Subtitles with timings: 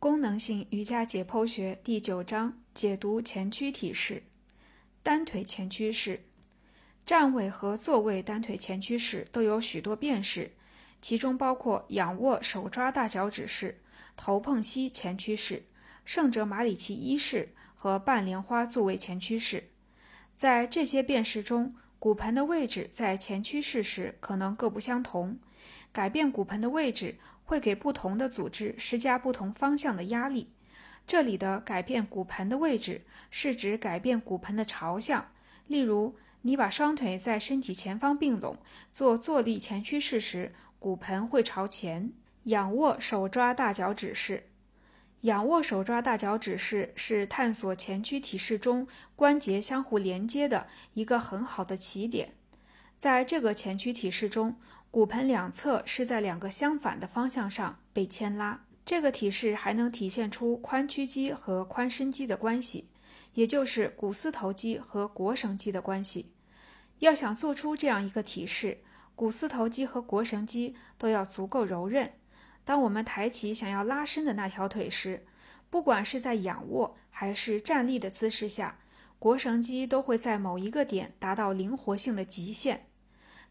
[0.00, 4.22] 功能性瑜伽解剖学第九章解读前屈体式。
[5.02, 6.22] 单腿前屈式，
[7.04, 10.52] 站位和坐位单腿前屈式都有许多变式，
[11.02, 13.78] 其中包括仰卧手抓大脚趾式、
[14.16, 15.64] 头碰膝前屈式、
[16.06, 19.64] 圣者马里奇一式和半莲花坐位前屈式。
[20.34, 25.38] 在这些变式中，骨盆的位置在前屈式时可能各不相同。
[25.92, 30.50] 改变骨盆的位置会给不同的组织施加不同方向的压力。
[31.06, 35.32] 这里的改变骨盆的位置是指改变骨盆的朝向。
[35.66, 38.56] 例如，你把双腿在身体前方并拢，
[38.92, 42.12] 做坐立前屈式时，骨盆会朝前。
[42.44, 44.44] 仰卧手抓大脚趾式。
[45.22, 52.32] 仰卧手抓大脚趾式是探索前屈体式中关节相互连接的一个很好的起点。
[53.00, 54.56] 在这个前屈体式中，
[54.90, 58.62] 骨盆两侧是在两个相反的方向上被牵拉。
[58.84, 62.90] 这个体式还能体现出髋屈肌和髋伸肌的关系，
[63.32, 66.34] 也就是股四头肌和腘绳肌的关系。
[66.98, 68.82] 要想做出这样一个体式，
[69.16, 72.12] 股四头肌和腘绳肌都要足够柔韧。
[72.66, 75.24] 当我们抬起想要拉伸的那条腿时，
[75.70, 78.78] 不管是在仰卧还是站立的姿势下，
[79.18, 82.88] 腘绳肌都会在某一个点达到灵活性的极限。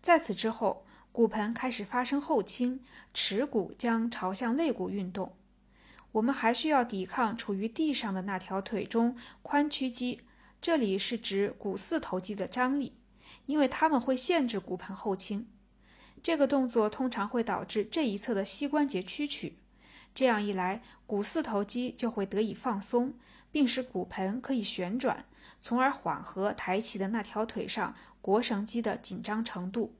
[0.02, 2.82] 在此之后，骨盆开始发生后倾，
[3.14, 5.34] 耻骨将朝向肋骨运动。
[6.14, 10.22] 我们还需要抵抗处于地上的那条腿中髋屈肌，
[10.62, 12.94] 这里是指股四头肌的张力，
[13.46, 15.48] 因为它们会限制骨盆后倾。
[16.24, 19.58] 这个动作通常会导致这一侧的膝关节屈曲，
[20.16, 23.14] 这样一来，股四头肌就会得以放松，
[23.52, 25.26] 并使骨盆可以旋转，
[25.60, 29.96] 从而缓和抬起的那条腿上腘绳肌的紧张程度。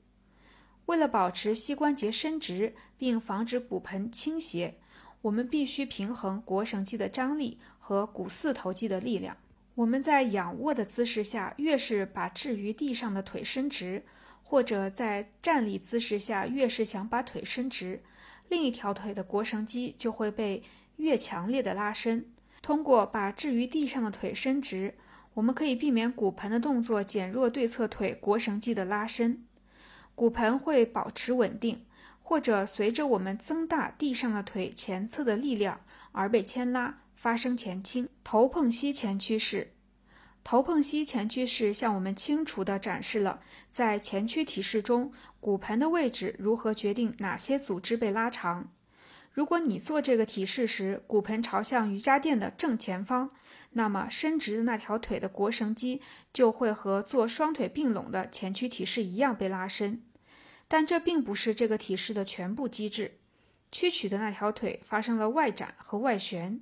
[0.86, 4.74] 为了保持膝关节伸直并防止骨盆倾斜，
[5.22, 9.36] 我们必须平衡腘绳肌的张力和股四头肌的力量。
[9.74, 14.04] 我们在仰卧的姿势下，越是把置于地上的腿伸直。
[14.42, 18.02] 或者在站立姿势下，越是想把腿伸直，
[18.48, 20.64] 另一条腿的腘绳肌就会被
[20.96, 22.26] 越强烈的拉伸。
[22.62, 24.94] 通过把置于地上的腿伸直，
[25.34, 29.44] 我们可以避免骨盆的动作减弱对侧腿腘绳肌的拉伸，
[30.14, 31.84] 骨盆会保持稳定，
[32.22, 35.80] 或者随着我们增大地上的腿前侧的力量
[36.12, 38.08] 而被牵拉，发生前倾。
[38.22, 39.72] 头碰膝前屈式。
[40.42, 48.70] 头碰膝前屈式向我们清楚地展示了在前屈体式中骨盆的位置如何决定哪些组织被拉长。
[49.32, 53.30] 如果你做这个体式时骨盆朝向瑜伽垫的正前方，
[53.70, 56.02] 那么伸直的那条腿的腘绳肌
[56.32, 60.02] 就会和做双腿并拢的前屈体式一样被拉伸。
[60.66, 63.18] 但这并不是这个体式的全部机制。
[63.72, 66.60] 屈曲的那条腿发生了外展和外旋，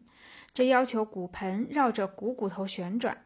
[0.52, 3.24] 这要求骨盆绕着股骨头旋转。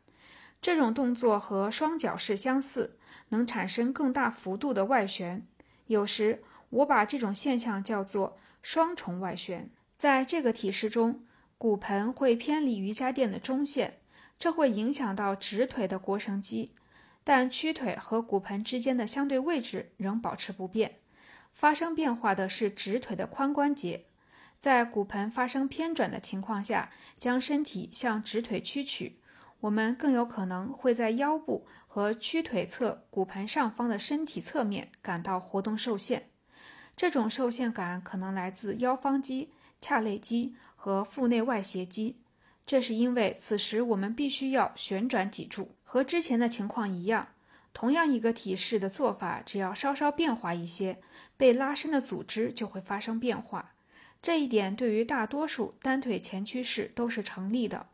[0.60, 2.96] 这种动作和双脚式相似，
[3.30, 5.44] 能产生更大幅度的外旋。
[5.88, 9.70] 有时我把这种现象叫做双重外旋。
[9.98, 11.24] 在这个体式中，
[11.58, 13.98] 骨盆会偏离瑜伽垫的中线，
[14.38, 16.74] 这会影响到直腿的腘绳肌，
[17.22, 21.00] 但屈腿和骨盆之间的相对位置仍保持不变。
[21.52, 24.06] 发生变化的是直腿的髋关节，
[24.58, 29.20] 在骨盆发生偏转的情况下，将身体向直腿屈曲。
[29.60, 36.31] 我们更有可能会在腰部和屈腿侧骨盆上方的身体侧面感到活动受限。
[37.02, 42.18] 这种受限感可能来自腰方肌、髂肋肌和腹内外斜肌。
[42.64, 45.74] 这是因为此时我们必须要旋转脊柱。
[45.82, 47.30] 和之前的情况一样，
[47.74, 51.00] 同样一个体式的做法，只要稍稍变化一些，
[51.36, 53.72] 被拉伸的组织就会发生变化。
[54.22, 57.88] 这一点对于大多数单腿前屈式都是成立的。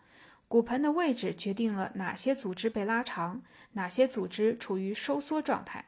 [0.48, 3.40] 骨盆的位置决定了哪些组织被拉长，
[3.72, 5.86] 哪些组织处于收缩状态。